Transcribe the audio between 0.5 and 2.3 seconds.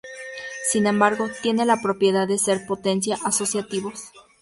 Sin embargo, tienen la propiedad